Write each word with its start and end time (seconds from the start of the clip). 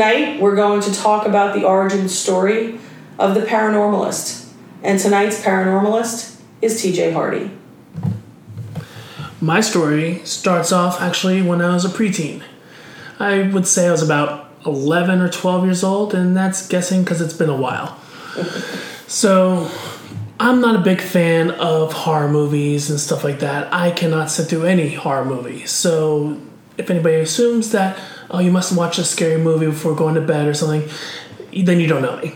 Tonight, 0.00 0.40
we're 0.40 0.56
going 0.56 0.80
to 0.80 0.94
talk 0.94 1.26
about 1.26 1.54
the 1.54 1.62
origin 1.62 2.08
story 2.08 2.80
of 3.18 3.34
the 3.34 3.42
paranormalist. 3.42 4.50
And 4.82 4.98
tonight's 4.98 5.42
paranormalist 5.42 6.40
is 6.62 6.82
TJ 6.82 7.12
Hardy. 7.12 7.50
My 9.42 9.60
story 9.60 10.22
starts 10.24 10.72
off 10.72 11.02
actually 11.02 11.42
when 11.42 11.60
I 11.60 11.74
was 11.74 11.84
a 11.84 11.90
preteen. 11.90 12.42
I 13.18 13.42
would 13.42 13.66
say 13.66 13.88
I 13.88 13.90
was 13.90 14.00
about 14.00 14.50
11 14.64 15.20
or 15.20 15.28
12 15.28 15.66
years 15.66 15.84
old, 15.84 16.14
and 16.14 16.34
that's 16.34 16.66
guessing 16.66 17.04
because 17.04 17.20
it's 17.20 17.34
been 17.34 17.50
a 17.50 17.54
while. 17.54 17.98
so, 19.06 19.70
I'm 20.40 20.62
not 20.62 20.76
a 20.76 20.82
big 20.82 21.02
fan 21.02 21.50
of 21.50 21.92
horror 21.92 22.30
movies 22.30 22.88
and 22.88 22.98
stuff 22.98 23.22
like 23.22 23.40
that. 23.40 23.70
I 23.70 23.90
cannot 23.90 24.30
sit 24.30 24.48
through 24.48 24.64
any 24.64 24.94
horror 24.94 25.26
movie. 25.26 25.66
So, 25.66 26.40
if 26.78 26.88
anybody 26.88 27.16
assumes 27.16 27.72
that, 27.72 27.98
oh, 28.30 28.38
you 28.38 28.50
must 28.50 28.76
watch 28.76 28.98
a 28.98 29.04
scary 29.04 29.40
movie 29.40 29.66
before 29.66 29.94
going 29.94 30.14
to 30.14 30.20
bed 30.20 30.46
or 30.46 30.54
something, 30.54 30.88
then 31.64 31.80
you 31.80 31.86
don't 31.86 32.02
know 32.02 32.16
me. 32.18 32.34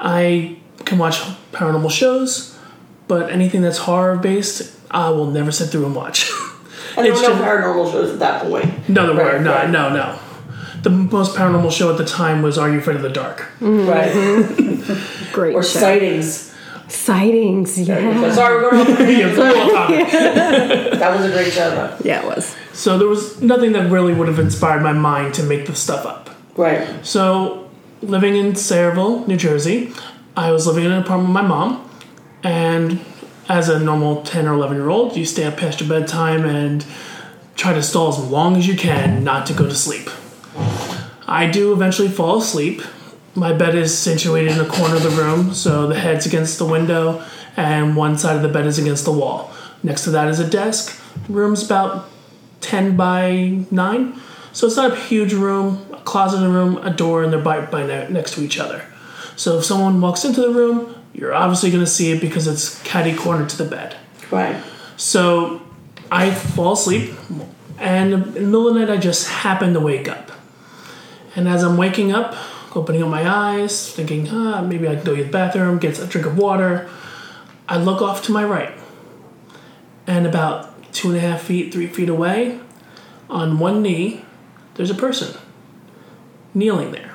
I 0.00 0.56
can 0.84 0.98
watch 0.98 1.16
paranormal 1.52 1.90
shows, 1.90 2.58
but 3.08 3.30
anything 3.30 3.62
that's 3.62 3.78
horror 3.78 4.16
based, 4.16 4.74
I 4.90 5.10
will 5.10 5.26
never 5.30 5.52
sit 5.52 5.70
through 5.70 5.86
and 5.86 5.94
watch. 5.94 6.30
And 6.96 7.04
there 7.04 7.12
were 7.12 7.18
It's 7.18 7.28
no 7.28 7.34
just- 7.34 7.42
paranormal 7.44 7.90
shows 7.90 8.12
at 8.12 8.18
that 8.20 8.42
point. 8.44 8.88
No, 8.88 9.12
there 9.12 9.24
Right, 9.24 9.34
were. 9.34 9.40
No, 9.40 9.52
right. 9.52 9.68
no, 9.68 9.88
no. 9.92 10.16
The 10.82 10.90
most 10.90 11.34
paranormal 11.34 11.72
show 11.72 11.90
at 11.90 11.98
the 11.98 12.04
time 12.04 12.40
was 12.40 12.56
Are 12.56 12.70
You 12.70 12.78
Afraid 12.78 12.94
of 12.96 13.02
the 13.02 13.08
Dark? 13.08 13.40
Mm-hmm. 13.58 13.88
Right. 13.88 15.32
Great 15.32 15.54
Or 15.56 15.62
show. 15.64 15.80
sightings. 15.80 16.54
Sightings, 16.86 17.80
yeah. 17.80 18.32
Sorry, 18.32 18.62
we're 18.62 18.70
going 18.70 18.86
to 18.96 19.12
Yeah, 19.12 19.26
it's 19.28 19.38
a 19.38 19.52
cool 19.52 19.70
topic. 19.72 20.98
That 21.00 21.16
was 21.16 21.24
a 21.28 21.32
great 21.32 21.52
show, 21.52 21.70
though. 21.70 21.96
Yeah, 22.04 22.20
it 22.22 22.26
was. 22.36 22.54
So 22.74 22.98
there 22.98 23.08
was 23.08 23.40
nothing 23.40 23.72
that 23.72 23.90
really 23.90 24.12
would 24.12 24.28
have 24.28 24.40
inspired 24.40 24.82
my 24.82 24.92
mind 24.92 25.34
to 25.34 25.42
make 25.44 25.66
this 25.66 25.78
stuff 25.78 26.04
up. 26.04 26.30
Right. 26.56 27.06
So, 27.06 27.70
living 28.02 28.36
in 28.36 28.52
Sayreville, 28.52 29.26
New 29.26 29.36
Jersey, 29.36 29.92
I 30.36 30.50
was 30.50 30.66
living 30.66 30.84
in 30.84 30.90
an 30.90 31.02
apartment 31.02 31.28
with 31.28 31.42
my 31.42 31.48
mom, 31.48 31.88
and 32.42 33.00
as 33.48 33.68
a 33.68 33.78
normal 33.78 34.22
10 34.22 34.46
or 34.46 34.54
11 34.54 34.76
year 34.76 34.88
old, 34.88 35.16
you 35.16 35.24
stay 35.24 35.44
up 35.44 35.56
past 35.56 35.80
your 35.80 35.88
bedtime 35.88 36.44
and 36.44 36.84
try 37.54 37.72
to 37.72 37.82
stall 37.82 38.08
as 38.08 38.18
long 38.18 38.56
as 38.56 38.66
you 38.66 38.76
can 38.76 39.22
not 39.22 39.46
to 39.46 39.52
go 39.52 39.66
to 39.66 39.74
sleep. 39.74 40.10
I 41.26 41.48
do 41.50 41.72
eventually 41.72 42.08
fall 42.08 42.38
asleep. 42.38 42.82
My 43.36 43.52
bed 43.52 43.74
is 43.74 43.96
situated 43.96 44.52
in 44.52 44.60
a 44.60 44.68
corner 44.68 44.96
of 44.96 45.02
the 45.02 45.10
room, 45.10 45.54
so 45.54 45.86
the 45.86 45.98
head's 45.98 46.26
against 46.26 46.58
the 46.58 46.66
window, 46.66 47.24
and 47.56 47.96
one 47.96 48.18
side 48.18 48.36
of 48.36 48.42
the 48.42 48.48
bed 48.48 48.66
is 48.66 48.78
against 48.78 49.04
the 49.04 49.12
wall. 49.12 49.52
Next 49.82 50.04
to 50.04 50.10
that 50.10 50.28
is 50.28 50.40
a 50.40 50.48
desk. 50.48 51.00
Room's 51.28 51.64
about 51.64 52.08
10 52.64 52.96
by 52.96 53.64
9, 53.70 54.20
so 54.52 54.66
it's 54.66 54.76
not 54.76 54.92
a 54.92 54.96
huge 54.96 55.34
room. 55.34 55.86
A 55.92 55.98
closet 55.98 56.38
in 56.38 56.44
a 56.44 56.48
room, 56.48 56.78
a 56.78 56.90
door, 56.90 57.22
and 57.22 57.32
they're 57.32 57.40
by, 57.40 57.60
by 57.66 57.84
ne- 57.86 58.08
next 58.08 58.34
to 58.34 58.40
each 58.40 58.58
other. 58.58 58.84
So 59.36 59.58
if 59.58 59.64
someone 59.64 60.00
walks 60.00 60.24
into 60.24 60.40
the 60.40 60.50
room, 60.50 60.94
you're 61.12 61.34
obviously 61.34 61.70
going 61.70 61.84
to 61.84 61.90
see 61.90 62.12
it 62.12 62.20
because 62.20 62.46
it's 62.46 62.80
catty 62.82 63.14
corner 63.14 63.46
to 63.46 63.56
the 63.56 63.64
bed. 63.64 63.96
Right. 64.30 64.62
So 64.96 65.60
I 66.10 66.30
fall 66.30 66.72
asleep, 66.72 67.12
and 67.78 68.12
in 68.12 68.20
the 68.32 68.40
middle 68.40 68.68
of 68.68 68.74
the 68.74 68.80
night, 68.80 68.90
I 68.90 68.96
just 68.96 69.28
happen 69.28 69.74
to 69.74 69.80
wake 69.80 70.08
up. 70.08 70.30
And 71.36 71.48
as 71.48 71.62
I'm 71.62 71.76
waking 71.76 72.12
up, 72.12 72.36
opening 72.76 73.02
up 73.02 73.08
my 73.08 73.28
eyes, 73.28 73.92
thinking, 73.92 74.28
ah, 74.30 74.62
maybe 74.62 74.88
I 74.88 74.94
can 74.94 75.04
go 75.04 75.16
to 75.16 75.24
the 75.24 75.30
bathroom, 75.30 75.78
get 75.78 75.98
a 75.98 76.06
drink 76.06 76.26
of 76.26 76.38
water, 76.38 76.88
I 77.68 77.78
look 77.78 78.02
off 78.02 78.22
to 78.24 78.32
my 78.32 78.44
right. 78.44 78.72
And 80.06 80.26
about 80.26 80.73
two 80.94 81.08
and 81.08 81.18
a 81.18 81.20
half 81.20 81.42
feet, 81.42 81.74
three 81.74 81.86
feet 81.86 82.08
away, 82.08 82.58
on 83.28 83.58
one 83.58 83.82
knee, 83.82 84.24
there's 84.74 84.90
a 84.90 84.94
person 84.94 85.36
kneeling 86.54 86.92
there. 86.92 87.14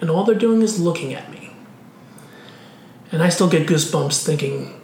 And 0.00 0.10
all 0.10 0.24
they're 0.24 0.34
doing 0.34 0.60
is 0.62 0.80
looking 0.80 1.14
at 1.14 1.30
me. 1.30 1.54
And 3.10 3.22
I 3.22 3.28
still 3.28 3.48
get 3.48 3.66
goosebumps 3.66 4.24
thinking 4.24 4.80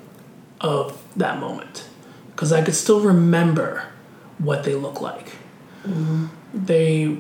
of 0.60 1.02
that 1.16 1.40
moment 1.40 1.88
because 2.30 2.52
I 2.52 2.62
could 2.62 2.74
still 2.74 3.00
remember 3.00 3.84
what 4.38 4.64
they 4.64 4.74
look 4.74 5.00
like. 5.00 5.32
Mm-hmm. 5.84 6.26
They 6.54 7.18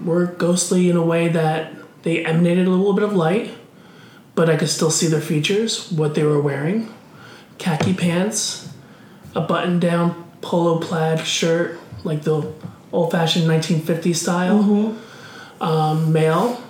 were 0.00 0.26
ghostly 0.26 0.88
in 0.88 0.96
a 0.96 1.02
way 1.02 1.28
that 1.28 1.72
they 2.02 2.24
emanated 2.24 2.66
a 2.66 2.70
little 2.70 2.92
bit 2.92 3.02
of 3.02 3.14
light, 3.14 3.52
but 4.34 4.48
I 4.48 4.56
could 4.56 4.70
still 4.70 4.90
see 4.90 5.08
their 5.08 5.20
features, 5.20 5.90
what 5.90 6.14
they 6.14 6.22
were 6.22 6.40
wearing 6.40 6.92
khaki 7.58 7.92
pants, 7.92 8.69
a 9.34 9.40
button 9.40 9.78
down 9.78 10.30
polo 10.40 10.78
plaid 10.78 11.26
shirt, 11.26 11.78
like 12.04 12.22
the 12.22 12.52
old 12.92 13.10
fashioned 13.10 13.46
1950s 13.46 14.16
style, 14.16 14.62
mm-hmm. 14.62 15.62
um, 15.62 16.12
male, 16.12 16.62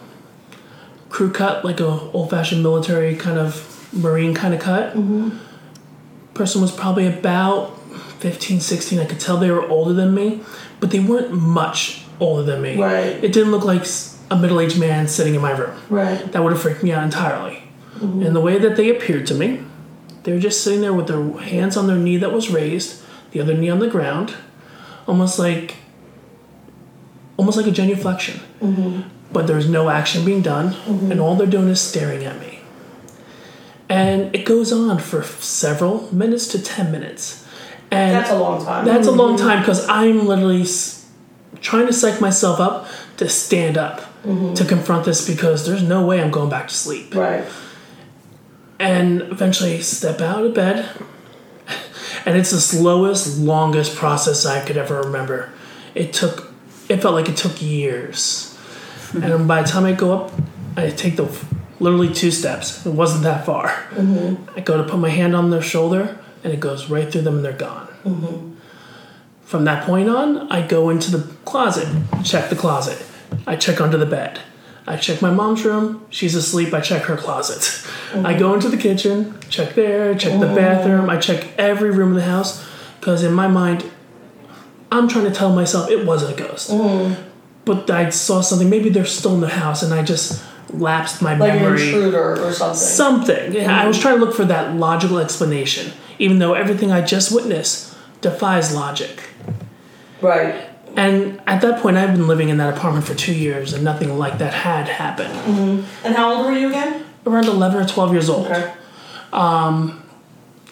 crew 1.09 1.31
cut, 1.31 1.65
like 1.65 1.81
a 1.81 1.89
old 1.89 2.31
fashioned 2.31 2.63
military 2.63 3.15
kind 3.17 3.39
of 3.39 3.89
marine 3.93 4.35
kind 4.35 4.55
of 4.55 4.61
cut. 4.61 4.95
Mm-hmm. 4.95 5.37
Person 6.35 6.63
was 6.63 6.73
probably 6.73 7.07
about 7.07 7.77
15 8.21 8.61
16 8.61 8.99
i 8.99 9.07
could 9.07 9.19
tell 9.19 9.39
they 9.39 9.51
were 9.51 9.67
older 9.69 9.95
than 9.95 10.15
me 10.15 10.43
but 10.79 10.91
they 10.91 11.01
weren't 11.01 11.33
much 11.33 12.05
older 12.21 12.43
than 12.43 12.63
me. 12.63 12.77
Right. 12.81 13.23
it 13.25 13.33
didn't 13.33 13.51
look 13.51 13.65
like 13.65 13.87
a 14.31 14.37
middle-aged 14.37 14.79
man 14.79 15.09
sitting 15.09 15.35
in 15.35 15.41
my 15.41 15.53
room. 15.53 15.77
Right. 15.89 16.33
that 16.33 16.43
would 16.43 16.53
have 16.53 16.63
freaked 16.63 16.83
me 16.83 16.93
out 16.93 17.03
entirely. 17.03 17.63
Mm-hmm. 17.97 18.23
And 18.23 18.37
the 18.37 18.41
way 18.41 18.59
that 18.59 18.77
they 18.77 18.91
appeared 18.91 19.27
to 19.29 19.35
me 19.35 19.65
they 20.23 20.33
were 20.33 20.39
just 20.39 20.63
sitting 20.63 20.81
there 20.81 20.93
with 20.93 21.07
their 21.07 21.23
hands 21.39 21.77
on 21.77 21.87
their 21.87 21.97
knee 21.97 22.17
that 22.17 22.33
was 22.33 22.51
raised 22.51 23.03
the 23.31 23.41
other 23.41 23.55
knee 23.55 23.71
on 23.71 23.79
the 23.79 23.89
ground 23.89 24.35
almost 25.07 25.39
like 25.39 25.77
almost 27.37 27.57
like 27.57 27.67
a 27.67 27.71
genuflection. 27.71 28.41
Mm-hmm. 28.61 29.09
But 29.33 29.47
there's 29.47 29.69
no 29.69 29.89
action 29.89 30.25
being 30.25 30.43
done 30.43 30.73
mm-hmm. 30.73 31.11
and 31.11 31.21
all 31.21 31.37
they're 31.37 31.47
doing 31.47 31.69
is 31.69 31.81
staring 31.81 32.25
at 32.25 32.39
me. 32.41 32.61
And 33.89 34.35
it 34.35 34.45
goes 34.45 34.73
on 34.73 34.99
for 34.99 35.23
several 35.23 36.13
minutes 36.15 36.47
to 36.49 36.63
10 36.63 36.93
minutes. 36.93 37.47
And 37.91 38.15
That's 38.15 38.31
a 38.31 38.39
long 38.39 38.65
time. 38.65 38.85
that's 38.85 39.09
a 39.09 39.11
long 39.11 39.37
mm-hmm. 39.37 39.49
time 39.49 39.59
because 39.59 39.89
i'm 39.89 40.25
literally 40.25 40.63
s- 40.63 41.09
trying 41.61 41.89
to 41.89 41.93
psych 41.93 42.21
myself 42.21 42.61
up 42.61 42.87
to 43.17 43.29
stand 43.29 43.77
up 43.77 44.03
to 44.23 44.65
confront 44.65 45.07
this 45.07 45.27
because 45.27 45.67
there's 45.67 45.83
no 45.83 46.07
way 46.07 46.23
i'm 46.23 46.31
going 46.31 46.51
back 46.51 46.69
to 46.69 46.75
sleep. 46.75 47.15
Right. 47.15 47.45
And 48.81 49.21
eventually 49.23 49.81
step 49.83 50.21
out 50.21 50.45
of 50.45 50.55
bed. 50.55 50.89
And 52.27 52.37
it's 52.37 52.51
the 52.51 52.61
slowest 52.61 53.39
longest 53.39 53.95
process 53.95 54.45
i 54.45 54.65
could 54.65 54.77
ever 54.77 55.03
remember. 55.03 55.53
It 55.95 56.13
took 56.13 56.53
it 56.89 57.01
felt 57.01 57.15
like 57.15 57.29
it 57.29 57.37
took 57.37 57.63
years. 57.63 58.47
And 59.13 59.49
by 59.49 59.63
the 59.63 59.69
time 59.69 59.85
i 59.85 59.93
go 59.93 60.13
up 60.17 60.33
i 60.77 60.89
take 60.91 61.17
the 61.17 61.29
literally 61.79 62.13
two 62.13 62.31
steps. 62.31 62.87
It 62.87 62.93
wasn't 62.93 63.25
that 63.25 63.45
far. 63.45 63.69
Mm-hmm. 63.91 64.51
I 64.57 64.61
go 64.61 64.77
to 64.77 64.89
put 64.89 64.99
my 65.01 65.09
hand 65.09 65.35
on 65.35 65.51
their 65.51 65.63
shoulder 65.63 66.19
and 66.45 66.53
it 66.53 66.61
goes 66.61 66.91
right 66.91 67.11
through 67.11 67.23
them 67.23 67.37
and 67.37 67.45
they're 67.45 67.53
gone. 67.53 67.89
Mm-hmm. 68.05 68.55
From 69.45 69.65
that 69.65 69.85
point 69.85 70.09
on 70.09 70.51
i 70.51 70.67
go 70.67 70.91
into 70.91 71.11
the 71.11 71.23
closet 71.45 71.89
check 72.25 72.51
the 72.51 72.57
closet. 72.57 73.05
I 73.47 73.57
check 73.57 73.81
under 73.81 73.99
the 73.99 74.07
bed 74.07 74.41
I 74.87 74.97
check 74.97 75.23
my 75.23 75.31
mom's 75.31 75.65
room. 75.65 76.07
She's 76.11 76.35
asleep. 76.35 76.73
I 76.75 76.81
check 76.81 77.03
her 77.03 77.17
closet. 77.17 77.87
I 78.15 78.37
go 78.39 78.55
into 78.55 78.69
the 78.69 78.77
kitchen, 78.77 79.39
check 79.49 79.75
there, 79.75 80.15
check 80.15 80.41
the 80.41 80.47
bathroom. 80.47 81.09
I 81.09 81.19
check 81.19 81.49
every 81.59 81.91
room 81.91 82.11
in 82.11 82.15
the 82.17 82.23
house 82.23 82.67
because 82.99 83.23
in 83.23 83.33
my 83.33 83.47
mind, 83.47 83.89
I'm 84.93 85.09
trying 85.09 85.25
to 85.25 85.31
tell 85.31 85.55
myself 85.55 85.91
it 85.91 86.05
wasn't 86.05 86.39
a 86.39 86.43
ghost. 86.43 86.71
Mm. 86.71 87.17
But 87.65 87.89
I 87.91 88.11
saw 88.11 88.41
something. 88.41 88.69
Maybe 88.69 88.89
they're 88.89 89.05
still 89.05 89.35
in 89.35 89.41
the 89.41 89.49
house, 89.49 89.83
and 89.83 89.95
I 89.95 90.03
just 90.03 90.43
lapsed 90.71 91.23
my 91.23 91.37
Like 91.37 91.53
an 91.53 91.65
intruder 91.65 92.45
or 92.45 92.53
something. 92.53 92.77
Something. 92.77 93.53
Yeah, 93.53 93.83
I 93.83 93.87
was 93.87 93.99
mm. 93.99 94.03
trying 94.03 94.19
to 94.19 94.25
look 94.25 94.35
for 94.35 94.45
that 94.47 94.75
logical 94.75 95.19
explanation, 95.19 95.93
even 96.19 96.39
though 96.39 96.55
everything 96.55 96.91
I 96.91 97.03
just 97.03 97.33
witnessed 97.33 97.97
defies 98.21 98.75
logic. 98.75 99.23
right. 100.21 100.70
And 100.97 101.41
at 101.47 101.61
that 101.63 101.81
point, 101.81 101.97
I've 101.97 102.13
been 102.13 102.27
living 102.27 102.49
in 102.49 102.59
that 102.59 102.77
apartment 102.77 103.07
for 103.07 103.15
two 103.15 103.35
years, 103.35 103.73
and 103.73 103.85
nothing 103.85 104.19
like 104.19 104.39
that 104.39 104.53
had 104.53 104.89
happened. 104.89 105.33
Mm-hmm. 105.35 106.07
And 106.07 106.15
how 106.15 106.35
old 106.35 106.47
were 106.47 106.59
you 106.59 106.69
again? 106.69 107.05
Around 107.27 107.47
11 107.47 107.83
or 107.83 107.87
12 107.87 108.13
years 108.13 108.29
old. 108.29 108.47
Okay. 108.47 108.73
Um, 109.33 110.03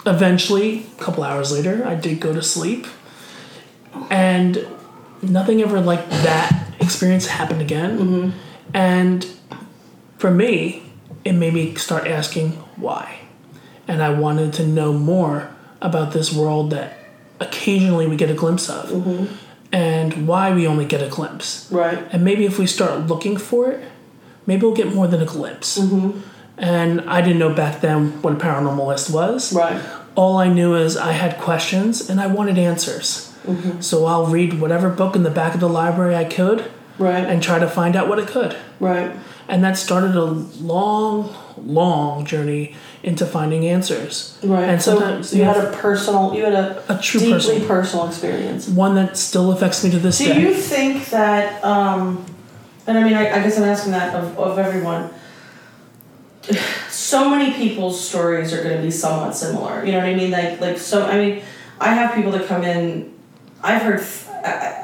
eventually, 0.07 0.87
a 0.99 1.03
couple 1.03 1.23
hours 1.23 1.53
later, 1.53 1.87
I 1.87 1.95
did 1.95 2.21
go 2.21 2.33
to 2.33 2.43
sleep. 2.43 2.87
And 4.11 4.67
nothing 5.23 5.63
ever 5.63 5.81
like 5.81 6.09
that 6.11 6.69
experience 6.81 7.27
happened 7.27 7.61
again. 7.61 7.99
Mm-hmm. 7.99 8.39
And 8.75 9.27
for 10.19 10.31
me, 10.31 10.83
it 11.25 11.33
made 11.33 11.55
me 11.55 11.75
start 11.75 12.07
asking 12.07 12.53
why. 12.77 13.21
And 13.87 14.03
I 14.03 14.11
wanted 14.11 14.53
to 14.55 14.67
know 14.67 14.93
more 14.93 15.55
about 15.81 16.13
this 16.13 16.35
world 16.35 16.71
that 16.71 16.99
occasionally 17.41 18.07
we 18.07 18.17
get 18.17 18.31
a 18.31 18.35
glimpse 18.35 18.69
of. 18.69 18.91
Mm-hmm. 18.91 19.35
And 19.71 20.27
why 20.27 20.53
we 20.55 20.67
only 20.67 20.87
get 20.87 21.03
a 21.03 21.09
glimpse. 21.09 21.71
Right. 21.71 21.99
And 22.11 22.25
maybe 22.25 22.47
if 22.47 22.59
we 22.59 22.67
start 22.67 23.07
looking 23.07 23.37
for 23.37 23.71
it, 23.71 23.91
maybe 24.47 24.63
we'll 24.63 24.75
get 24.75 24.95
more 24.95 25.07
than 25.07 25.21
a 25.21 25.27
glimpse. 25.27 25.79
Mm-hmm. 25.79 26.21
And 26.57 27.03
I 27.03 27.21
didn't 27.21 27.39
know 27.39 27.53
back 27.53 27.81
then 27.81 28.21
what 28.23 28.33
a 28.33 28.37
paranormalist 28.37 29.13
was. 29.13 29.53
Right. 29.53 29.81
All 30.15 30.39
I 30.39 30.49
knew 30.49 30.75
is 30.75 30.97
I 30.97 31.13
had 31.13 31.39
questions 31.39 32.09
and 32.09 32.21
I 32.21 32.27
wanted 32.27 32.59
answers. 32.59 33.33
Mm-hmm. 33.47 33.81
So 33.81 34.07
I'll 34.07 34.27
read 34.27 34.61
whatever 34.61 34.89
book 34.89 35.15
in 35.15 35.23
the 35.23 35.31
back 35.31 35.55
of 35.55 35.61
the 35.61 35.69
library 35.69 36.17
I 36.17 36.25
could 36.25 36.71
Right. 36.99 37.25
and 37.25 37.41
try 37.41 37.61
to 37.61 37.69
find 37.69 37.95
out 37.95 38.09
what 38.09 38.19
it 38.19 38.27
could. 38.27 38.57
Right. 38.81 39.13
And 39.47 39.63
that 39.63 39.79
started 39.79 40.17
a 40.17 40.25
long, 40.25 41.35
long 41.67 42.25
journey 42.25 42.75
into 43.03 43.25
finding 43.27 43.67
answers. 43.67 44.39
Right. 44.43 44.69
And 44.69 44.83
so 44.83 44.99
sometimes 44.99 45.35
you 45.35 45.45
had 45.45 45.57
a 45.57 45.71
personal, 45.73 46.35
you 46.35 46.45
had 46.45 46.55
a, 46.55 46.83
A 46.93 46.99
true 47.01 47.21
deeply 47.21 47.37
personal- 47.39 47.67
personal 47.69 48.09
experience. 48.09 48.69
one 48.69 48.95
that 48.97 49.17
still 49.17 49.53
affects 49.53 49.85
me 49.85 49.91
to 49.91 49.99
this 49.99 50.19
Do 50.19 50.27
day. 50.27 50.35
Do 50.35 50.41
you 50.41 50.55
think 50.55 51.07
that, 51.11 51.63
um, 51.65 52.25
and 52.87 52.99
I 52.99 53.05
mean, 53.05 53.15
I, 53.15 53.29
I 53.39 53.43
guess 53.43 53.57
I'm 53.59 53.65
asking 53.65 53.93
that 53.93 54.15
of, 54.15 54.39
of 54.39 54.59
everyone. 54.59 55.11
So 56.89 57.29
many 57.29 57.53
people's 57.53 58.03
stories 58.09 58.53
are 58.55 58.63
going 58.63 58.77
to 58.77 58.83
be 58.83 58.91
somewhat 58.91 59.37
similar. 59.37 59.85
You 59.85 59.93
know 59.93 59.99
what 59.99 60.07
I 60.09 60.15
mean? 60.15 60.31
Like, 60.31 60.61
like 60.61 60.79
so. 60.79 61.05
I 61.05 61.17
mean, 61.19 61.43
I 61.79 61.93
have 61.95 62.15
people 62.15 62.33
that 62.33 62.47
come 62.47 62.65
in. 62.65 63.15
I've 63.63 63.83
heard, 63.83 64.01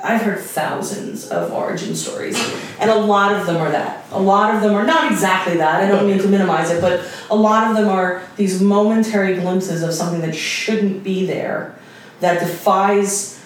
I've 0.04 0.22
heard 0.22 0.40
thousands 0.40 1.28
of 1.28 1.52
origin 1.52 1.94
stories, 1.94 2.36
and 2.78 2.90
a 2.90 2.96
lot 2.96 3.34
of 3.34 3.46
them 3.46 3.56
are 3.56 3.70
that. 3.70 4.04
A 4.12 4.20
lot 4.20 4.54
of 4.54 4.60
them 4.62 4.74
are 4.74 4.84
not 4.84 5.10
exactly 5.10 5.56
that. 5.56 5.82
I 5.82 5.88
don't 5.88 6.06
mean 6.06 6.18
to 6.18 6.28
minimize 6.28 6.70
it, 6.70 6.80
but 6.80 7.06
a 7.30 7.36
lot 7.36 7.70
of 7.70 7.76
them 7.76 7.88
are 7.88 8.22
these 8.36 8.60
momentary 8.60 9.34
glimpses 9.36 9.82
of 9.82 9.92
something 9.92 10.20
that 10.20 10.34
shouldn't 10.34 11.02
be 11.02 11.26
there, 11.26 11.74
that 12.20 12.40
defies 12.40 13.40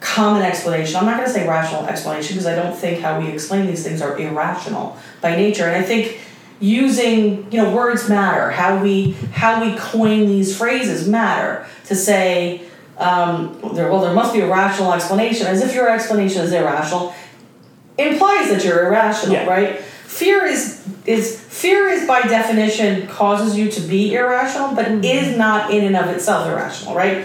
common 0.00 0.42
explanation. 0.42 0.96
I'm 0.96 1.06
not 1.06 1.16
going 1.18 1.28
to 1.28 1.32
say 1.32 1.46
rational 1.46 1.86
explanation 1.86 2.34
because 2.34 2.46
I 2.46 2.54
don't 2.54 2.74
think 2.76 3.00
how 3.00 3.20
we 3.20 3.28
explain 3.28 3.66
these 3.66 3.84
things 3.84 4.00
are 4.00 4.18
irrational 4.18 4.96
by 5.20 5.36
nature. 5.36 5.64
And 5.64 5.76
I 5.76 5.82
think 5.82 6.20
using, 6.58 7.50
you 7.50 7.62
know, 7.62 7.74
words 7.74 8.08
matter. 8.08 8.50
How 8.50 8.82
we 8.82 9.12
how 9.32 9.62
we 9.64 9.76
coin 9.78 10.26
these 10.26 10.56
phrases 10.56 11.08
matter. 11.08 11.66
To 11.86 11.96
say, 11.96 12.62
um, 13.00 13.58
there, 13.74 13.90
well, 13.90 14.00
there 14.02 14.12
must 14.14 14.32
be 14.32 14.40
a 14.40 14.46
rational 14.48 14.92
explanation, 14.92 15.46
as 15.46 15.62
if 15.62 15.74
your 15.74 15.88
explanation 15.88 16.42
is 16.42 16.52
irrational, 16.52 17.14
implies 17.98 18.50
that 18.50 18.62
you're 18.64 18.86
irrational, 18.86 19.34
Yeah. 19.34 19.46
right? 19.46 19.80
Fear 19.80 20.44
is 20.46 20.86
is 21.06 21.40
fear 21.40 21.88
is 21.88 22.06
by 22.06 22.22
definition 22.22 23.06
causes 23.06 23.56
you 23.56 23.70
to 23.70 23.80
be 23.80 24.14
irrational, 24.14 24.74
but 24.74 24.86
is 25.04 25.36
not 25.38 25.70
in 25.72 25.84
and 25.84 25.96
of 25.96 26.08
itself 26.08 26.46
irrational, 26.46 26.94
right? 26.94 27.24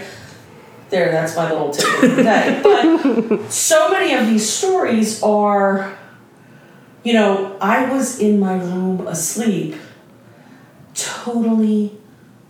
There, 0.88 1.10
that's 1.10 1.34
my 1.36 1.50
little 1.50 1.70
tidbit 1.72 2.00
for 2.00 2.06
the 2.08 2.22
day. 2.22 2.60
But 3.28 3.50
so 3.52 3.90
many 3.90 4.14
of 4.14 4.26
these 4.28 4.48
stories 4.48 5.20
are, 5.22 5.98
you 7.02 7.12
know, 7.12 7.56
I 7.60 7.90
was 7.90 8.20
in 8.20 8.38
my 8.38 8.54
room 8.54 9.06
asleep, 9.08 9.74
totally 10.94 11.98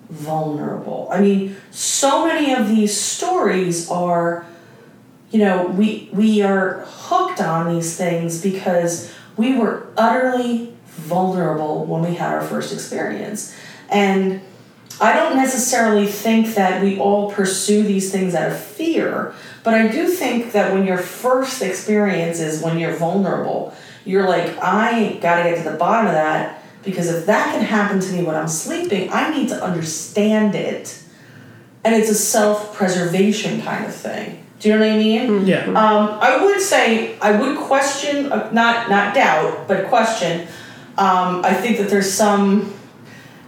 vulnerable. 0.08 1.08
I 1.10 1.20
mean, 1.20 1.56
so 1.70 2.26
many 2.26 2.54
of 2.54 2.68
these 2.68 2.98
stories 2.98 3.90
are, 3.90 4.46
you 5.30 5.40
know, 5.40 5.66
we 5.66 6.08
we 6.12 6.42
are 6.42 6.84
hooked 6.86 7.40
on 7.40 7.74
these 7.74 7.96
things 7.96 8.40
because 8.40 9.12
we 9.36 9.56
were 9.56 9.86
utterly 9.96 10.74
vulnerable 10.86 11.84
when 11.84 12.02
we 12.02 12.14
had 12.14 12.32
our 12.32 12.42
first 12.42 12.72
experience. 12.72 13.54
And 13.90 14.40
I 15.00 15.12
don't 15.14 15.36
necessarily 15.36 16.06
think 16.06 16.54
that 16.54 16.82
we 16.82 16.98
all 16.98 17.30
pursue 17.30 17.82
these 17.82 18.10
things 18.10 18.34
out 18.34 18.50
of 18.50 18.58
fear, 18.58 19.34
but 19.62 19.74
I 19.74 19.88
do 19.88 20.08
think 20.08 20.52
that 20.52 20.72
when 20.72 20.86
your 20.86 20.96
first 20.96 21.60
experience 21.60 22.40
is 22.40 22.62
when 22.62 22.78
you're 22.78 22.96
vulnerable, 22.96 23.74
you're 24.06 24.26
like, 24.26 24.56
I 24.62 25.18
gotta 25.20 25.42
get 25.42 25.62
to 25.62 25.70
the 25.70 25.76
bottom 25.76 26.06
of 26.06 26.14
that 26.14 26.62
because 26.86 27.08
if 27.12 27.26
that 27.26 27.52
can 27.52 27.62
happen 27.62 28.00
to 28.00 28.12
me 28.12 28.22
when 28.22 28.36
I'm 28.36 28.48
sleeping, 28.48 29.12
I 29.12 29.36
need 29.36 29.48
to 29.50 29.62
understand 29.62 30.54
it. 30.54 31.02
And 31.84 31.94
it's 31.94 32.08
a 32.08 32.14
self 32.14 32.74
preservation 32.74 33.60
kind 33.60 33.84
of 33.84 33.94
thing. 33.94 34.46
Do 34.60 34.68
you 34.70 34.78
know 34.78 34.86
what 34.86 34.94
I 34.94 34.98
mean? 34.98 35.46
yeah. 35.46 35.66
Um, 35.66 36.18
I 36.22 36.42
would 36.42 36.62
say 36.62 37.18
I 37.18 37.38
would 37.38 37.58
question, 37.58 38.32
uh, 38.32 38.50
not 38.52 38.88
not 38.88 39.14
doubt, 39.14 39.68
but 39.68 39.88
question. 39.88 40.48
Um, 40.96 41.44
I 41.44 41.52
think 41.52 41.76
that 41.78 41.90
there's 41.90 42.10
some. 42.10 42.72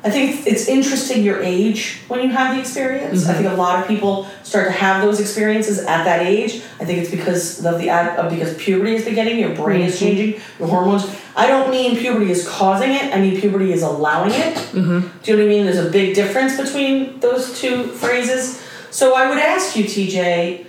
I 0.04 0.10
think 0.10 0.46
it's 0.46 0.68
interesting 0.68 1.24
your 1.24 1.42
age 1.42 2.02
when 2.06 2.22
you 2.22 2.28
have 2.30 2.54
the 2.54 2.60
experience. 2.60 3.26
I 3.26 3.34
think 3.34 3.48
a 3.48 3.54
lot 3.54 3.80
of 3.80 3.88
people 3.88 4.28
start 4.44 4.66
to 4.66 4.72
have 4.72 5.02
those 5.02 5.18
experiences 5.18 5.80
at 5.80 6.04
that 6.04 6.24
age. 6.24 6.62
I 6.80 6.84
think 6.84 7.00
it's 7.00 7.10
because 7.10 7.64
of 7.66 7.80
the 7.80 7.90
uh, 7.90 8.30
because 8.30 8.56
puberty 8.56 8.94
is 8.94 9.04
beginning, 9.04 9.40
your 9.40 9.56
brain 9.56 9.80
is 9.80 9.98
changing, 9.98 10.40
your 10.60 10.68
hormones. 10.68 11.04
I 11.34 11.48
don't 11.48 11.70
mean 11.70 11.96
puberty 11.96 12.30
is 12.30 12.46
causing 12.48 12.92
it. 12.92 13.12
I 13.12 13.20
mean 13.20 13.40
puberty 13.40 13.72
is 13.72 13.82
allowing 13.82 14.30
it. 14.32 14.70
Do 15.24 15.32
you 15.32 15.36
know 15.36 15.44
what 15.44 15.50
I 15.50 15.54
mean? 15.54 15.64
There's 15.64 15.84
a 15.84 15.90
big 15.90 16.14
difference 16.14 16.56
between 16.56 17.18
those 17.18 17.58
two 17.60 17.88
phrases. 17.88 18.62
So 18.90 19.16
I 19.16 19.28
would 19.28 19.38
ask 19.38 19.76
you, 19.76 19.84
TJ, 19.84 20.64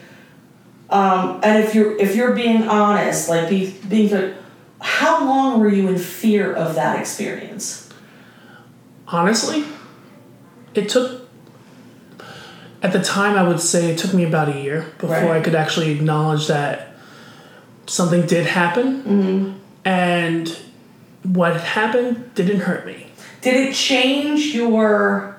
um, 0.89 1.39
and 1.43 1.63
if 1.63 1.75
you're 1.75 1.95
if 1.97 2.15
you're 2.15 2.33
being 2.33 2.63
honest, 2.63 3.29
like 3.29 3.47
be 3.47 3.71
being 3.87 4.33
how 4.81 5.23
long 5.23 5.59
were 5.59 5.69
you 5.69 5.87
in 5.87 5.99
fear 5.99 6.51
of 6.51 6.75
that 6.75 6.99
experience? 6.99 7.88
Honestly, 9.11 9.63
it 10.73 10.89
took. 10.89 11.27
At 12.81 12.93
the 12.93 13.01
time, 13.01 13.35
I 13.37 13.45
would 13.45 13.59
say 13.59 13.91
it 13.91 13.97
took 13.97 14.13
me 14.13 14.23
about 14.23 14.47
a 14.55 14.61
year 14.61 14.85
before 14.99 15.09
Right. 15.17 15.31
I 15.31 15.41
could 15.41 15.55
actually 15.55 15.91
acknowledge 15.91 16.47
that 16.47 16.93
something 17.87 18.25
did 18.25 18.45
happen, 18.45 19.03
Mm-hmm. 19.03 19.51
and 19.83 20.57
what 21.23 21.59
happened 21.59 22.33
didn't 22.35 22.61
hurt 22.61 22.85
me. 22.85 23.07
Did 23.41 23.55
it 23.55 23.73
change 23.75 24.53
your 24.55 25.35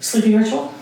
sleeping 0.00 0.36
ritual? 0.36 0.74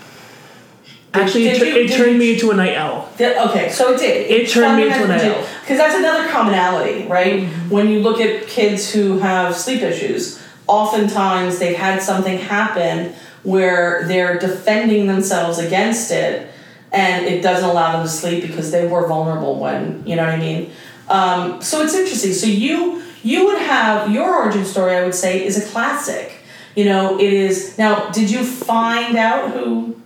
Actually, 1.12 1.46
it, 1.46 1.58
did 1.60 1.68
you- 1.68 1.74
it 1.82 1.86
did 1.88 1.96
turned 1.96 2.12
you- 2.14 2.18
me 2.18 2.32
into 2.32 2.50
a 2.50 2.56
night 2.56 2.76
owl. 2.76 3.08
Did, 3.16 3.36
okay, 3.38 3.68
so 3.70 3.92
it 3.94 3.98
did. 4.00 4.28
It 4.28 4.48
turned 4.50 4.76
me 4.76 4.88
into 4.88 5.04
a 5.04 5.08
night 5.08 5.22
owl. 5.24 5.44
Because 5.60 5.78
that's 5.78 5.94
another 5.94 6.28
commonality, 6.28 7.06
right? 7.06 7.44
When 7.69 7.88
you 7.88 8.00
look 8.00 8.20
at 8.20 8.48
kids 8.48 8.90
who 8.93 9.19
have 9.20 9.55
sleep 9.56 9.82
issues, 9.82 10.40
oftentimes 10.66 11.58
they've 11.58 11.76
had 11.76 12.02
something 12.02 12.38
happen 12.38 13.12
where 13.42 14.06
they're 14.08 14.38
defending 14.38 15.06
themselves 15.06 15.58
against 15.58 16.10
it 16.10 16.50
and 16.92 17.26
it 17.26 17.42
doesn't 17.42 17.68
allow 17.68 17.92
them 17.92 18.02
to 18.06 18.08
sleep 18.10 18.42
because 18.42 18.70
they 18.70 18.86
were 18.86 19.06
vulnerable 19.06 19.58
when, 19.58 20.02
you 20.06 20.16
know 20.16 20.24
what 20.24 20.34
I 20.34 20.38
mean? 20.38 20.70
Um, 21.08 21.60
so 21.60 21.82
it's 21.82 21.94
interesting. 21.94 22.32
So 22.32 22.46
you 22.46 23.02
you 23.22 23.46
would 23.46 23.58
have 23.58 24.10
your 24.10 24.34
origin 24.34 24.64
story, 24.64 24.94
I 24.96 25.04
would 25.04 25.14
say, 25.14 25.44
is 25.44 25.56
a 25.56 25.70
classic. 25.70 26.32
You 26.76 26.84
know, 26.86 27.18
it 27.18 27.32
is 27.32 27.76
now. 27.78 28.10
Did 28.10 28.30
you 28.30 28.44
find 28.44 29.16
out 29.16 29.52
who? 29.52 30.00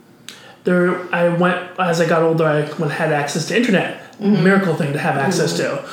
there 0.65 1.01
I 1.13 1.29
went 1.29 1.57
as 1.79 2.01
I 2.01 2.07
got 2.07 2.21
older 2.21 2.45
I 2.45 2.71
went, 2.77 2.91
had 2.91 3.11
access 3.13 3.47
to 3.47 3.55
internet 3.57 4.03
Mm-hmm. 4.19 4.43
miracle 4.43 4.75
thing 4.75 4.91
to 4.91 4.99
have 4.99 5.15
access 5.15 5.55
to 5.57 5.87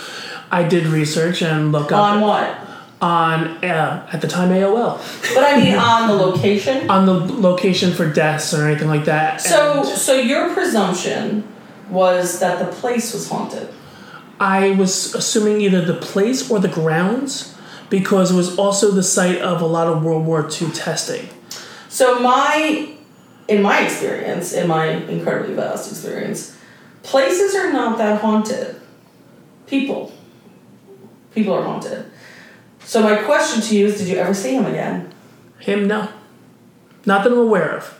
I 0.51 0.65
did 0.65 0.89
research 0.89 1.43
and 1.43 1.71
look 1.71 1.93
up 1.93 2.03
On 2.03 2.21
what? 2.21 2.59
On 3.01 3.63
uh, 3.63 4.09
at 4.13 4.21
the 4.23 4.27
time 4.29 4.49
AOL 4.51 4.99
But 5.35 5.45
I 5.45 5.61
mean, 5.61 5.75
on 5.75 6.09
the 6.09 6.15
location. 6.15 6.89
on 6.89 7.05
the 7.05 7.13
location 7.13 7.93
for 7.93 8.11
deaths 8.11 8.55
or 8.55 8.67
anything 8.67 8.89
like 8.89 9.05
that 9.05 9.41
So, 9.41 9.81
and 9.81 9.87
so 9.89 10.15
your 10.15 10.53
presumption 10.55 11.47
was 11.91 12.41
that 12.41 12.59
the 12.59 12.67
place 12.81 13.13
was 13.13 13.29
haunted. 13.29 13.69
I 14.41 14.71
was 14.73 15.15
assuming 15.15 15.61
either 15.61 15.83
the 15.85 15.95
place 15.95 16.51
or 16.51 16.59
the 16.59 16.69
grounds 16.69 17.55
because 17.91 18.33
it 18.33 18.37
was 18.37 18.59
also 18.59 18.91
the 18.91 19.03
site 19.03 19.39
of 19.41 19.61
a 19.61 19.67
lot 19.67 19.87
of 19.87 20.03
World 20.03 20.27
War 20.27 20.49
II 20.51 20.71
testing 20.73 21.29
So 21.89 22.19
my, 22.21 22.89
in 23.49 23.63
my 23.63 23.81
experience, 23.85 24.53
in 24.53 24.67
my 24.69 24.87
incredibly 24.87 25.55
vast 25.55 25.91
experience, 25.91 26.57
places 27.03 27.55
are 27.55 27.73
not 27.73 27.99
that 27.99 28.21
haunted. 28.21 28.81
People, 29.67 30.13
people 31.35 31.55
are 31.55 31.63
haunted. 31.63 32.07
So 32.87 33.03
my 33.03 33.17
question 33.25 33.61
to 33.63 33.77
you 33.77 33.87
is: 33.87 33.99
Did 33.99 34.09
you 34.09 34.17
ever 34.17 34.33
see 34.33 34.55
him 34.55 34.65
again? 34.65 35.13
him 35.59 35.87
no 35.89 36.09
not 37.05 37.25
that 37.25 37.33
I'm 37.33 37.39
aware 37.39 37.77
of 37.77 37.99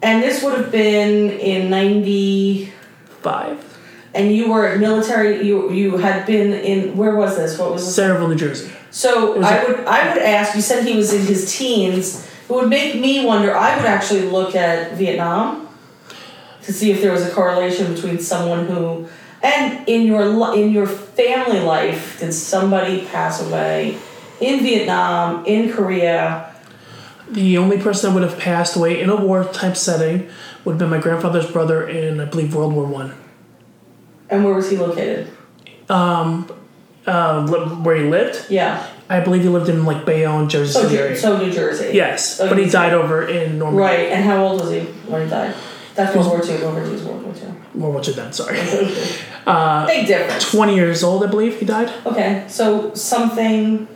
And 0.00 0.22
this 0.22 0.42
would 0.42 0.54
have 0.54 0.70
been 0.70 1.30
in 1.30 1.70
'95. 1.70 3.64
And 4.14 4.32
you 4.34 4.50
were 4.50 4.76
military. 4.76 5.42
You 5.42 5.72
you 5.72 5.96
had 5.96 6.24
been 6.26 6.52
in. 6.52 6.96
Where 6.96 7.16
was 7.16 7.36
this? 7.36 7.58
What 7.58 7.72
was 7.72 7.84
this? 7.84 7.98
Sayreville 7.98 8.28
New 8.28 8.36
Jersey 8.36 8.70
So 8.90 9.42
I 9.42 9.64
would 9.64 9.80
I 9.84 10.12
would 10.12 10.22
ask. 10.22 10.54
You 10.54 10.62
said 10.62 10.84
he 10.86 10.96
was 10.96 11.12
in 11.12 11.26
his 11.26 11.52
teens. 11.56 12.24
It 12.48 12.52
would 12.52 12.68
make 12.68 12.94
me 12.94 13.26
wonder. 13.26 13.56
I 13.56 13.76
would 13.76 13.86
actually 13.86 14.22
look 14.22 14.54
at 14.54 14.96
Vietnam 14.96 15.68
to 16.62 16.72
see 16.72 16.92
if 16.92 17.00
there 17.00 17.12
was 17.12 17.26
a 17.26 17.30
correlation 17.30 17.92
between 17.92 18.18
someone 18.20 18.66
who 18.66 19.08
and 19.42 19.88
in 19.88 20.02
your 20.02 20.22
in 20.54 20.70
your 20.72 20.86
family 20.86 21.60
life 21.60 22.18
did 22.20 22.32
somebody 22.32 23.04
pass 23.06 23.40
away 23.46 23.98
in 24.40 24.60
Vietnam 24.60 25.44
in 25.46 25.72
Korea. 25.72 26.54
The 27.30 27.58
only 27.58 27.78
person 27.78 28.10
that 28.10 28.14
would 28.20 28.28
have 28.28 28.38
passed 28.40 28.74
away 28.76 29.00
in 29.00 29.10
a 29.10 29.16
war 29.16 29.44
type 29.44 29.76
setting 29.76 30.28
would 30.64 30.72
have 30.72 30.78
been 30.78 30.90
my 30.90 30.98
grandfather's 30.98 31.50
brother 31.50 31.86
in, 31.86 32.20
I 32.20 32.24
believe, 32.24 32.54
World 32.54 32.72
War 32.72 32.84
One. 32.86 33.14
And 34.30 34.44
where 34.44 34.54
was 34.54 34.70
he 34.70 34.76
located? 34.76 35.30
Um, 35.88 36.50
Uh, 37.06 37.46
where 37.82 37.96
he 37.96 38.04
lived, 38.04 38.50
Yeah. 38.50 38.84
I 39.08 39.20
believe 39.20 39.40
he 39.42 39.48
lived 39.48 39.70
in 39.70 39.86
like 39.86 40.04
Bayonne, 40.04 40.46
Jersey 40.50 40.74
So, 40.74 40.86
City 40.88 41.16
so 41.16 41.38
New 41.38 41.50
Jersey. 41.50 41.92
yes, 41.94 42.36
So 42.36 42.46
but 42.50 42.58
he 42.58 42.66
died 42.68 42.92
over 42.92 43.22
in 43.26 43.58
Normandy. 43.58 43.82
Right. 43.82 44.08
And 44.12 44.22
how 44.24 44.44
old 44.44 44.60
was 44.60 44.70
he 44.70 44.80
when 45.08 45.24
he 45.24 45.30
died? 45.30 45.54
That's 45.98 46.14
World 46.16 46.28
War 46.28 46.40
Two. 46.40 46.52
World 46.62 46.74
War 46.76 46.84
Two 46.84 46.92
is 46.94 47.02
World 47.02 47.24
War 47.24 47.34
Two. 47.34 47.78
World 47.78 47.94
War 47.94 48.02
II 48.06 48.14
then, 48.14 48.32
sorry. 48.32 48.58
Uh, 49.48 49.86
Big 49.86 50.06
difference. 50.06 50.50
20 50.50 50.74
years 50.74 51.02
old, 51.02 51.24
I 51.24 51.26
believe 51.26 51.58
he 51.58 51.64
died. 51.64 51.90
Okay, 52.04 52.44
so 52.48 52.92
something 52.92 53.88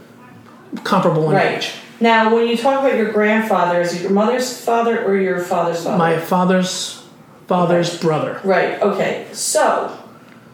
Comparable 0.82 1.28
in 1.28 1.36
right. 1.36 1.58
age. 1.58 1.74
Now, 2.00 2.34
when 2.34 2.48
you 2.48 2.56
talk 2.56 2.80
about 2.80 2.96
your 2.96 3.12
grandfather, 3.12 3.82
is 3.82 3.92
it 3.94 4.00
your 4.00 4.12
mother's 4.12 4.58
father 4.64 5.04
or 5.04 5.14
your 5.14 5.40
father's 5.40 5.84
father? 5.84 5.98
My 5.98 6.18
father's 6.18 7.04
father's 7.46 8.00
brother. 8.00 8.40
Right. 8.44 8.80
Okay. 8.80 9.26
So 9.32 9.94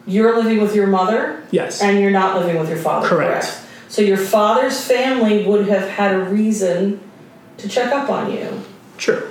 you're 0.05 0.35
living 0.35 0.59
with 0.59 0.75
your 0.75 0.87
mother, 0.87 1.43
Yes. 1.51 1.81
and 1.81 2.01
you're 2.01 2.11
not 2.11 2.37
living 2.37 2.59
with 2.59 2.67
your 2.67 2.77
father. 2.77 3.07
Correct. 3.07 3.57
So 3.87 4.01
your 4.01 4.17
father's 4.17 4.83
family 4.85 5.45
would 5.45 5.67
have 5.69 5.87
had 5.87 6.13
a 6.13 6.19
reason 6.25 6.99
to 7.57 7.69
check 7.69 7.93
up 7.93 8.09
on 8.09 8.33
you. 8.33 8.61
True. 8.97 9.29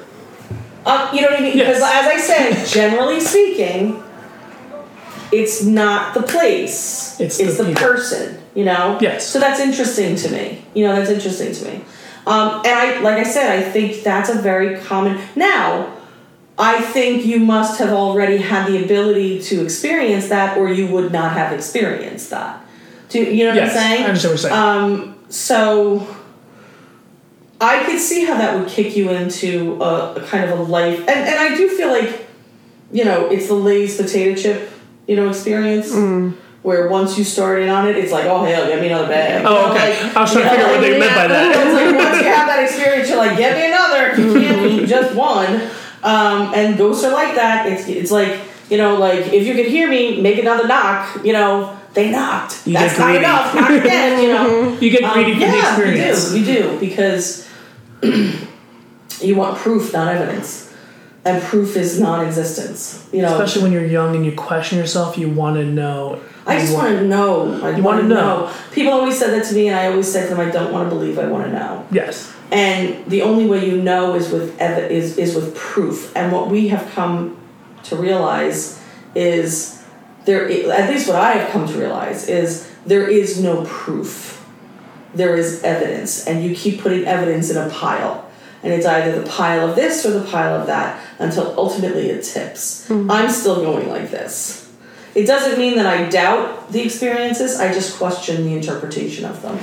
Uh, 0.89 1.11
you 1.13 1.21
know 1.21 1.29
what 1.29 1.39
I 1.41 1.43
mean? 1.43 1.57
Yes. 1.57 1.77
Because 1.77 1.83
as 1.83 2.07
I 2.07 2.17
said, 2.19 2.67
generally 2.67 3.21
speaking, 3.21 4.03
it's 5.31 5.63
not 5.63 6.15
the 6.15 6.23
place. 6.23 7.19
It's 7.21 7.39
the, 7.39 7.63
the 7.65 7.75
person. 7.75 8.39
You 8.55 8.65
know. 8.65 8.99
Yes. 9.01 9.27
So 9.27 9.39
that's 9.39 9.61
interesting 9.61 10.17
to 10.17 10.31
me. 10.31 10.65
You 10.75 10.87
know, 10.87 10.97
that's 10.97 11.11
interesting 11.11 11.53
to 11.53 11.65
me. 11.71 11.85
Um, 12.27 12.63
and 12.65 12.75
I, 12.75 12.99
like 13.01 13.19
I 13.19 13.23
said, 13.23 13.51
I 13.59 13.63
think 13.71 14.03
that's 14.03 14.29
a 14.31 14.35
very 14.35 14.79
common. 14.81 15.21
Now, 15.37 15.95
I 16.59 16.81
think 16.81 17.25
you 17.25 17.39
must 17.39 17.79
have 17.79 17.91
already 17.91 18.39
had 18.39 18.67
the 18.67 18.83
ability 18.85 19.41
to 19.43 19.63
experience 19.63 20.29
that, 20.29 20.59
or 20.59 20.71
you 20.71 20.89
would 20.89 21.13
not 21.13 21.33
have 21.33 21.53
experienced 21.53 22.31
that. 22.31 22.63
Do 23.11 23.23
you 23.23 23.45
know 23.45 23.51
what 23.51 23.57
Yes. 23.57 23.77
I'm 23.77 23.83
saying? 23.83 24.03
I 24.03 24.07
understand 24.07 24.33
what 24.35 24.43
you're 24.43 24.51
saying. 24.51 24.55
Um, 24.55 25.15
so 25.29 26.07
I 27.61 27.85
could 27.85 27.99
see 27.99 28.25
how 28.25 28.37
that 28.39 28.59
would 28.59 28.69
kick 28.69 28.97
you 28.97 29.11
into 29.11 29.83
a, 29.83 30.15
a 30.15 30.21
kind 30.27 30.49
of 30.49 30.59
a 30.59 30.63
life, 30.63 31.01
and, 31.01 31.09
and 31.11 31.39
I 31.39 31.57
do 31.57 31.69
feel 31.77 31.89
like, 31.89 32.27
you 32.93 33.05
know, 33.05 33.29
it's 33.31 33.49
the 33.49 33.55
Lay's 33.55 33.97
potato 33.97 34.41
chip, 34.41 34.71
you 35.07 35.17
know, 35.17 35.29
experience. 35.29 35.93
Where 36.63 36.89
once 36.89 37.17
you 37.17 37.23
start 37.25 37.63
in 37.63 37.69
on 37.69 37.89
it, 37.89 37.97
it's 37.97 38.13
like, 38.13 38.25
oh 38.27 38.45
hell, 38.45 38.67
get 38.67 38.81
me 38.81 38.89
another 38.89 39.09
bag. 39.09 39.45
Oh, 39.47 39.71
okay. 39.73 40.03
like- 40.05 40.17
I 40.17 40.21
was 40.21 40.33
trying 40.33 40.45
to 40.45 40.51
figure 40.51 40.67
out 40.67 40.73
what 40.73 40.81
they 40.81 40.99
meant 40.99 41.15
by 41.15 41.29
that. 41.29 41.57
It's 41.57 41.75
like 41.75 41.97
once 42.05 42.19
you 42.21 42.29
have 42.29 42.47
that 42.49 42.63
experience, 42.65 43.09
you're 43.09 43.17
like, 43.19 43.39
get 43.39 43.57
me 43.57 43.67
another. 43.67 44.21
You 44.21 44.41
can't 44.41 44.67
eat 44.67 44.87
just 44.87 45.15
one. 45.15 45.63
Um, 46.03 46.53
and 46.55 46.77
ghosts 46.77 47.05
are 47.05 47.13
like 47.13 47.37
that. 47.37 47.67
It's 47.67 47.89
it's 47.89 48.11
like 48.11 48.41
you 48.71 48.77
know, 48.77 48.97
like 48.97 49.33
if 49.33 49.47
you 49.47 49.55
could 49.55 49.67
hear 49.67 49.89
me, 49.89 50.21
make 50.21 50.39
another 50.39 50.67
knock. 50.67 51.25
You 51.25 51.33
know, 51.33 51.79
they 51.95 52.11
knocked. 52.11 52.67
You 52.67 52.75
That's 52.75 52.99
not 52.99 53.15
enough. 53.15 53.55
Knock 53.55 53.71
again. 53.71 54.21
You 54.23 54.29
know. 54.29 54.79
you 54.81 54.91
get 54.91 55.05
Um, 55.05 55.15
greedy 55.15 55.35
the 55.35 55.41
yeah, 55.41 55.69
experience. 55.77 56.35
You 56.35 56.45
do, 56.45 56.53
you 56.53 56.63
do, 56.73 56.81
because 56.81 57.48
you 59.21 59.35
want 59.37 59.59
proof, 59.59 59.93
not 59.93 60.15
evidence. 60.15 60.67
And 61.25 61.43
proof 61.43 61.77
is 61.77 62.01
non 62.01 62.25
existence. 62.25 63.07
You 63.13 63.23
know, 63.23 63.33
Especially 63.33 63.63
when 63.65 63.73
you're 63.73 63.85
young 63.85 64.15
and 64.17 64.25
you 64.25 64.33
question 64.35 64.79
yourself, 64.79 65.19
you 65.19 65.29
want 65.29 65.57
to 65.57 65.65
know. 65.65 66.21
I 66.47 66.59
just 66.61 66.73
want 66.73 66.89
to 66.89 67.05
know. 67.05 67.61
I 67.63 67.71
You 67.77 67.83
want 67.83 68.03
wanna 68.03 68.03
know. 68.05 68.15
know. 68.47 68.55
People 68.73 68.93
always 68.95 69.19
said 69.19 69.33
that 69.39 69.45
to 69.49 69.55
me, 69.55 69.69
and 69.69 69.77
I 69.79 69.89
always 69.89 70.11
said 70.11 70.29
to 70.29 70.35
them, 70.35 70.41
I 70.49 70.51
don't 70.51 70.73
want 70.73 70.89
to 70.89 70.95
believe, 70.95 71.19
I 71.19 71.27
want 71.27 71.45
to 71.45 71.53
know. 71.53 71.85
Yes. 71.91 72.33
And 72.51 73.05
the 73.07 73.21
only 73.23 73.45
way 73.47 73.67
you 73.69 73.83
know 73.83 74.15
is 74.15 74.31
with 74.31 74.59
ev- 74.59 74.91
is 74.91 75.19
is 75.19 75.35
with 75.35 75.55
proof. 75.55 76.17
And 76.17 76.33
what 76.33 76.49
we 76.49 76.69
have 76.69 76.89
come 76.95 77.37
to 77.85 77.97
realize 77.97 78.81
is 79.15 79.83
there. 80.25 80.47
At 80.73 80.89
least 80.89 81.09
what 81.09 81.17
I 81.17 81.33
have 81.33 81.51
come 81.51 81.67
to 81.69 81.79
realize 81.79 82.27
is 82.29 82.71
there 82.87 83.07
is 83.07 83.43
no 83.43 83.65
proof. 83.67 84.38
There 85.15 85.37
is 85.37 85.63
evidence, 85.63 86.27
and 86.27 86.45
you 86.45 86.55
keep 86.55 86.81
putting 86.81 87.05
evidence 87.05 87.51
in 87.51 87.57
a 87.57 87.69
pile, 87.71 88.29
and 88.63 88.73
it's 88.73 88.87
either 88.87 89.21
the 89.21 89.29
pile 89.29 89.69
of 89.69 89.77
this 89.77 90.05
or 90.05 90.11
the 90.11 90.29
pile 90.29 90.61
of 90.61 90.67
that 90.67 91.03
until 91.19 91.55
ultimately 91.59 92.11
it 92.11 92.23
tips. 92.23 92.91
I'm 93.11 93.31
still 93.31 93.63
going 93.63 93.89
like 93.89 94.11
this. 94.11 94.71
It 95.15 95.27
doesn't 95.27 95.59
mean 95.59 95.77
that 95.77 95.87
I 95.87 96.09
doubt 96.09 96.71
the 96.71 96.81
experiences. 96.81 97.59
I 97.59 97.73
just 97.73 97.97
question 97.97 98.45
the 98.45 98.55
interpretation 98.55 99.25
of 99.25 99.43
them. 99.43 99.59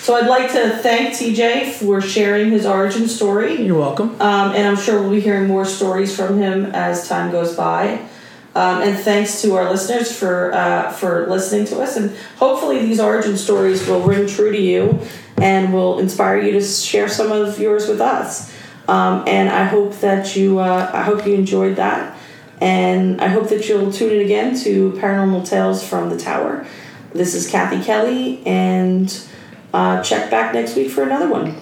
So 0.00 0.14
I'd 0.14 0.26
like 0.26 0.50
to 0.52 0.70
thank 0.78 1.10
TJ 1.10 1.72
for 1.72 2.00
sharing 2.00 2.50
his 2.50 2.64
origin 2.64 3.06
story. 3.06 3.62
You're 3.62 3.78
welcome. 3.78 4.20
Um, 4.20 4.54
and 4.54 4.66
I'm 4.66 4.76
sure 4.76 5.00
we'll 5.00 5.10
be 5.10 5.20
hearing 5.20 5.46
more 5.46 5.66
stories 5.66 6.16
from 6.16 6.38
him 6.38 6.66
as 6.74 7.06
time 7.06 7.30
goes 7.30 7.54
by. 7.54 8.00
Um, 8.60 8.82
and 8.82 8.98
thanks 8.98 9.40
to 9.40 9.54
our 9.54 9.70
listeners 9.70 10.14
for 10.14 10.52
uh, 10.52 10.92
for 10.92 11.26
listening 11.28 11.64
to 11.68 11.80
us. 11.80 11.96
And 11.96 12.14
hopefully 12.36 12.80
these 12.80 13.00
origin 13.00 13.38
stories 13.38 13.88
will 13.88 14.02
ring 14.02 14.26
true 14.28 14.52
to 14.52 14.60
you 14.60 15.00
and 15.38 15.72
will 15.72 15.98
inspire 15.98 16.36
you 16.36 16.52
to 16.52 16.60
share 16.60 17.08
some 17.08 17.32
of 17.32 17.58
yours 17.58 17.88
with 17.88 18.02
us. 18.02 18.54
Um, 18.86 19.24
and 19.26 19.48
I 19.48 19.64
hope 19.64 19.94
that 20.00 20.36
you 20.36 20.58
uh, 20.58 20.90
I 20.92 21.02
hope 21.04 21.26
you 21.26 21.32
enjoyed 21.32 21.76
that. 21.76 22.14
And 22.60 23.22
I 23.22 23.28
hope 23.28 23.48
that 23.48 23.66
you'll 23.66 23.90
tune 23.90 24.12
in 24.12 24.20
again 24.20 24.54
to 24.64 24.92
Paranormal 24.92 25.48
Tales 25.48 25.82
from 25.82 26.10
the 26.10 26.18
Tower. 26.18 26.66
This 27.14 27.34
is 27.34 27.50
Kathy 27.50 27.82
Kelly, 27.82 28.42
and 28.44 29.08
uh, 29.72 30.02
check 30.02 30.30
back 30.30 30.52
next 30.52 30.76
week 30.76 30.90
for 30.90 31.02
another 31.02 31.30
one. 31.30 31.56